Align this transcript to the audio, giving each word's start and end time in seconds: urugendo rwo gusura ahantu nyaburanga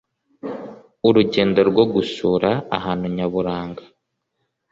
urugendo 1.07 1.59
rwo 1.69 1.83
gusura 1.93 2.49
ahantu 2.77 3.05
nyaburanga 3.15 3.83